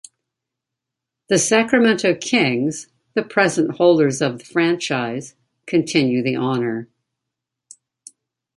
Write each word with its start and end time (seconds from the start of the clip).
The 1.27 1.37
Sacramento 1.37 2.15
Kings, 2.15 2.87
the 3.13 3.21
present 3.21 3.77
holders 3.77 4.19
of 4.19 4.39
the 4.39 4.45
franchise, 4.45 5.35
continue 5.67 6.23
the 6.23 6.35
honor. 6.37 6.89